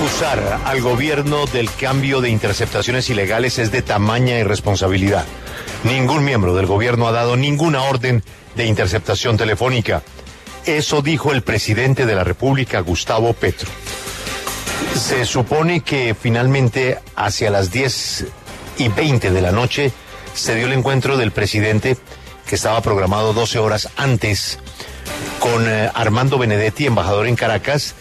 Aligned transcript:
Acusar 0.00 0.62
al 0.64 0.80
gobierno 0.80 1.44
del 1.44 1.70
cambio 1.74 2.22
de 2.22 2.30
interceptaciones 2.30 3.10
ilegales 3.10 3.58
es 3.58 3.70
de 3.70 3.82
tamaña 3.82 4.38
irresponsabilidad. 4.38 5.26
Ningún 5.84 6.24
miembro 6.24 6.54
del 6.54 6.64
gobierno 6.64 7.06
ha 7.06 7.12
dado 7.12 7.36
ninguna 7.36 7.82
orden 7.82 8.24
de 8.56 8.64
interceptación 8.64 9.36
telefónica. 9.36 10.02
Eso 10.64 11.02
dijo 11.02 11.32
el 11.32 11.42
presidente 11.42 12.06
de 12.06 12.14
la 12.14 12.24
República, 12.24 12.80
Gustavo 12.80 13.34
Petro. 13.34 13.68
Se 14.94 15.26
supone 15.26 15.82
que 15.82 16.16
finalmente 16.18 16.98
hacia 17.14 17.50
las 17.50 17.70
10 17.70 18.24
y 18.78 18.88
20 18.88 19.30
de 19.30 19.42
la 19.42 19.52
noche 19.52 19.92
se 20.32 20.54
dio 20.54 20.64
el 20.64 20.72
encuentro 20.72 21.18
del 21.18 21.30
presidente 21.30 21.98
que 22.46 22.54
estaba 22.54 22.80
programado 22.80 23.34
12 23.34 23.58
horas 23.58 23.90
antes 23.98 24.58
con 25.40 25.68
eh, 25.68 25.90
Armando 25.92 26.38
Benedetti, 26.38 26.86
embajador 26.86 27.26
en 27.26 27.36
Caracas, 27.36 27.94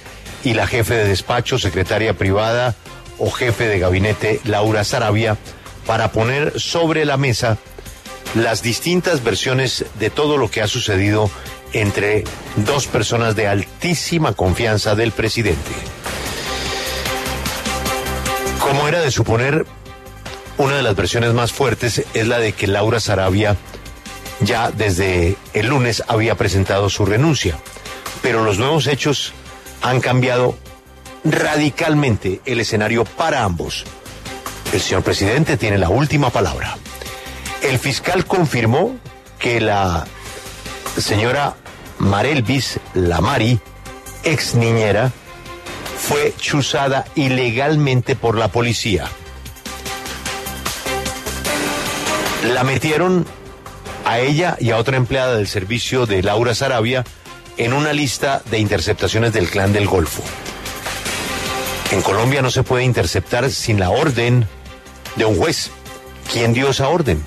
y 0.44 0.54
la 0.54 0.68
jefe 0.68 0.96
de 0.96 1.08
despacho, 1.08 1.58
secretaria 1.58 2.14
privada 2.14 2.76
o 3.18 3.30
jefe 3.32 3.68
de 3.68 3.80
gabinete, 3.80 4.40
Laura 4.46 4.84
Sarabia, 4.84 5.38
para 5.86 6.12
poner 6.12 6.60
sobre 6.60 7.06
la 7.06 7.18
mesa 7.18 7.58
las 8.36 8.62
distintas 8.62 9.24
versiones 9.24 9.86
de 10.00 10.10
todo 10.10 10.38
lo 10.38 10.50
que 10.52 10.62
ha 10.62 10.68
sucedido 10.68 11.30
entre 11.74 12.24
dos 12.58 12.88
personas 12.88 13.36
de 13.36 13.48
altísima 13.48 14.34
confianza 14.34 14.96
del 14.96 15.12
presidente. 15.12 15.72
Como 18.60 18.88
era 18.88 19.02
de 19.02 19.12
suponer, 19.12 19.66
una 20.58 20.76
de 20.76 20.84
las 20.84 20.96
versiones 20.96 21.34
más 21.34 21.52
fuertes 21.52 22.04
es 22.14 22.28
la 22.28 22.40
de 22.40 22.54
que 22.54 22.68
Laura 22.68 23.00
Sarabia 23.00 23.58
ya 24.42 24.72
desde 24.72 25.36
el 25.54 25.68
lunes 25.68 26.04
había 26.08 26.36
presentado 26.36 26.90
su 26.90 27.06
renuncia, 27.06 27.58
pero 28.22 28.44
los 28.44 28.60
nuevos 28.60 28.88
hechos 28.88 29.34
han 29.82 30.02
cambiado 30.02 30.58
radicalmente 31.24 32.42
el 32.46 32.60
escenario 32.60 33.06
para 33.06 33.44
ambos. 33.44 33.86
El 34.74 34.80
señor 34.80 35.04
presidente 35.04 35.58
tiene 35.58 35.78
la 35.78 35.90
última 35.90 36.30
palabra. 36.30 36.78
El 37.62 37.80
fiscal 37.80 38.26
confirmó 38.26 38.98
que 39.40 39.60
la 39.60 40.06
señora 40.98 41.56
Marelvis 41.98 42.80
Lamari, 42.94 43.60
ex 44.24 44.56
niñera, 44.56 45.12
fue 45.98 46.34
chuzada 46.38 47.06
ilegalmente 47.16 48.16
por 48.16 48.38
la 48.38 48.48
policía. 48.48 49.06
La 52.54 52.64
metieron 52.64 53.26
a 54.06 54.20
ella 54.20 54.56
y 54.60 54.72
a 54.72 54.78
otra 54.78 54.98
empleada 54.98 55.36
del 55.36 55.48
servicio 55.48 56.06
de 56.06 56.24
Laura 56.24 56.56
Sarabia 56.56 57.04
en 57.60 57.74
una 57.74 57.92
lista 57.92 58.42
de 58.50 58.58
interceptaciones 58.58 59.34
del 59.34 59.50
clan 59.50 59.74
del 59.74 59.86
Golfo. 59.86 60.24
En 61.92 62.02
Colombia 62.02 62.42
no 62.42 62.50
se 62.52 62.64
puede 62.64 62.86
interceptar 62.86 63.52
sin 63.52 63.82
la 63.82 63.90
orden 63.90 64.48
de 65.18 65.26
un 65.26 65.38
juez. 65.38 65.70
¿Quién 66.32 66.54
dio 66.54 66.70
esa 66.70 66.88
orden? 66.88 67.22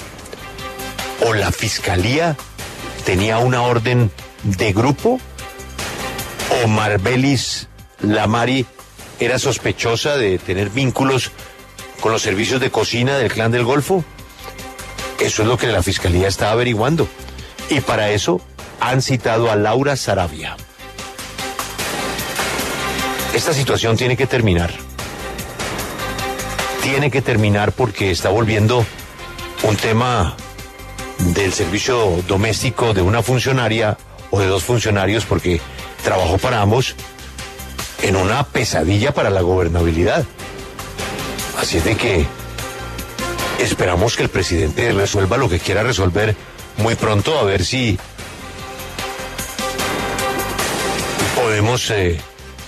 ¿O 1.26 1.34
la 1.34 1.52
fiscalía 1.52 2.34
tenía 3.04 3.38
una 3.38 3.60
orden 3.62 4.10
de 4.42 4.72
grupo? 4.72 5.20
¿O 6.64 6.66
Marbelis 6.66 7.68
Lamari 8.00 8.64
era 9.20 9.38
sospechosa 9.38 10.16
de 10.16 10.38
tener 10.38 10.70
vínculos 10.70 11.30
con 12.00 12.10
los 12.10 12.22
servicios 12.22 12.58
de 12.60 12.70
cocina 12.70 13.18
del 13.18 13.30
clan 13.30 13.52
del 13.52 13.64
Golfo? 13.64 14.02
Eso 15.20 15.42
es 15.42 15.48
lo 15.48 15.58
que 15.58 15.66
la 15.66 15.82
fiscalía 15.82 16.26
está 16.26 16.52
averiguando. 16.52 17.06
Y 17.68 17.80
para 17.80 18.10
eso 18.10 18.40
han 18.82 19.00
citado 19.00 19.50
a 19.50 19.54
Laura 19.54 19.94
Sarabia. 19.94 20.56
Esta 23.32 23.54
situación 23.54 23.96
tiene 23.96 24.16
que 24.16 24.26
terminar. 24.26 24.72
Tiene 26.82 27.08
que 27.08 27.22
terminar 27.22 27.70
porque 27.70 28.10
está 28.10 28.30
volviendo 28.30 28.84
un 29.62 29.76
tema 29.76 30.34
del 31.18 31.52
servicio 31.52 32.24
doméstico 32.26 32.92
de 32.92 33.02
una 33.02 33.22
funcionaria 33.22 33.96
o 34.32 34.40
de 34.40 34.46
dos 34.46 34.64
funcionarios 34.64 35.24
porque 35.26 35.60
trabajó 36.02 36.38
para 36.38 36.60
ambos 36.60 36.96
en 38.02 38.16
una 38.16 38.42
pesadilla 38.42 39.14
para 39.14 39.30
la 39.30 39.42
gobernabilidad. 39.42 40.24
Así 41.56 41.78
es 41.78 41.84
de 41.84 41.96
que 41.96 42.26
esperamos 43.60 44.16
que 44.16 44.24
el 44.24 44.28
presidente 44.28 44.90
resuelva 44.90 45.36
lo 45.36 45.48
que 45.48 45.60
quiera 45.60 45.84
resolver 45.84 46.34
muy 46.78 46.96
pronto 46.96 47.38
a 47.38 47.44
ver 47.44 47.64
si 47.64 47.96
podemos 51.34 51.90
eh, 51.90 52.18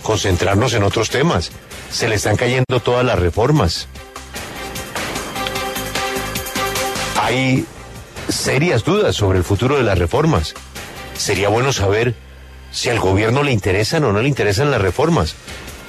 concentrarnos 0.02 0.74
en 0.74 0.82
otros 0.82 1.10
temas. 1.10 1.50
Se 1.90 2.08
le 2.08 2.16
están 2.16 2.36
cayendo 2.36 2.80
todas 2.82 3.04
las 3.04 3.18
reformas. 3.18 3.88
Hay 7.20 7.64
serias 8.28 8.84
dudas 8.84 9.16
sobre 9.16 9.38
el 9.38 9.44
futuro 9.44 9.76
de 9.76 9.82
las 9.82 9.98
reformas. 9.98 10.54
Sería 11.16 11.48
bueno 11.48 11.72
saber 11.72 12.14
si 12.70 12.90
al 12.90 12.98
gobierno 12.98 13.42
le 13.42 13.52
interesan 13.52 14.04
o 14.04 14.12
no 14.12 14.20
le 14.20 14.28
interesan 14.28 14.70
las 14.70 14.80
reformas. 14.80 15.34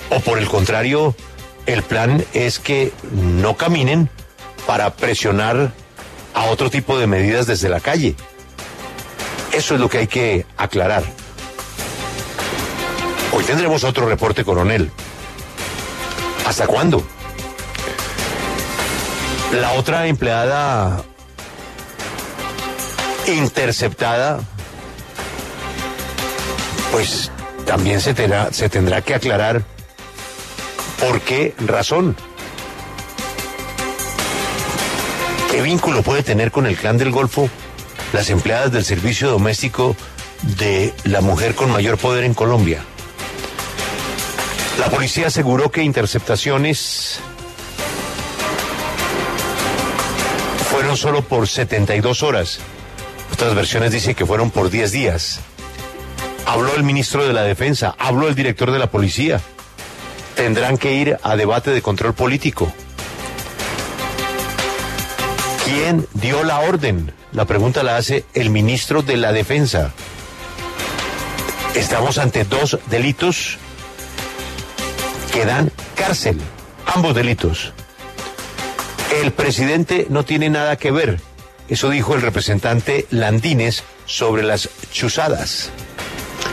O 0.10 0.20
por 0.20 0.38
el 0.38 0.48
contrario, 0.48 1.16
el 1.66 1.82
plan 1.84 2.24
es 2.34 2.60
que 2.60 2.94
no 3.12 3.58
caminen 3.58 4.10
para 4.68 4.96
presionar 4.96 5.72
a 6.34 6.46
otro 6.46 6.70
tipo 6.70 6.98
de 6.98 7.08
medidas 7.08 7.48
desde 7.48 7.70
la 7.70 7.80
calle. 7.80 8.16
Eso 9.52 9.76
es 9.76 9.80
lo 9.80 9.90
que 9.90 10.00
hay 10.00 10.08
que 10.08 10.46
aclarar. 10.58 11.04
Hoy 13.36 13.44
tendremos 13.44 13.84
otro 13.84 14.08
reporte, 14.08 14.46
coronel. 14.46 14.90
¿Hasta 16.48 16.68
cuándo? 16.68 17.06
La 19.52 19.74
otra 19.74 20.08
empleada 20.08 21.04
interceptada, 23.28 24.40
pues 26.94 27.30
también 27.66 28.00
se 28.00 28.14
tendrá, 28.14 28.54
se 28.54 28.70
tendrá 28.70 29.02
que 29.02 29.16
aclarar 29.16 29.64
por 31.02 31.20
qué 31.20 31.54
razón. 31.58 32.16
¿Qué 35.52 35.62
vínculo 35.62 36.04
puede 36.04 36.24
tener 36.24 36.52
con 36.52 36.68
el 36.68 36.78
clan 36.78 36.98
del 36.98 37.12
Golfo 37.12 37.50
las 38.14 38.30
empleadas 38.30 38.72
del 38.72 38.86
servicio 38.86 39.30
doméstico 39.30 39.94
de 40.58 40.94
la 41.04 41.20
mujer 41.20 41.54
con 41.54 41.70
mayor 41.70 41.98
poder 41.98 42.24
en 42.24 42.34
Colombia? 42.34 42.82
La 44.80 44.90
policía 44.90 45.28
aseguró 45.28 45.72
que 45.72 45.84
interceptaciones 45.84 47.20
fueron 50.70 50.98
solo 50.98 51.22
por 51.22 51.48
72 51.48 52.24
horas. 52.24 52.60
Otras 53.32 53.56
versiones 53.56 53.92
dicen 53.92 54.16
que 54.16 54.26
fueron 54.26 54.52
por 54.52 54.70
10 54.70 54.92
días. 54.92 55.40
Habló 56.46 56.76
el 56.76 56.84
ministro 56.84 57.26
de 57.26 57.34
la 57.34 57.44
Defensa, 57.44 57.96
habló 57.98 58.28
el 58.28 58.36
director 58.36 58.72
de 58.72 58.80
la 58.80 58.92
policía. 58.92 59.40
Tendrán 60.36 60.78
que 60.78 60.94
ir 60.94 61.18
a 61.24 61.38
debate 61.38 61.72
de 61.72 61.82
control 61.82 62.14
político. 62.14 62.72
¿Quién 65.64 66.06
dio 66.14 66.44
la 66.44 66.60
orden? 66.60 67.14
La 67.32 67.46
pregunta 67.46 67.82
la 67.82 67.96
hace 67.96 68.26
el 68.34 68.50
ministro 68.50 69.02
de 69.02 69.16
la 69.16 69.32
Defensa. 69.32 69.94
Estamos 71.74 72.18
ante 72.18 72.44
dos 72.44 72.78
delitos 72.90 73.58
que 75.36 75.46
dan 75.46 75.70
cárcel, 75.96 76.40
ambos 76.86 77.14
delitos. 77.14 77.74
El 79.22 79.34
presidente 79.34 80.08
no 80.10 80.24
tiene 80.24 80.50
nada 80.50 80.78
que 80.78 80.92
ver, 80.92 81.20
eso 81.68 81.90
dijo 81.90 82.16
el 82.16 82.22
representante 82.22 83.06
Landines 83.10 83.84
sobre 84.06 84.44
las 84.44 84.70
chuzadas. 84.94 85.72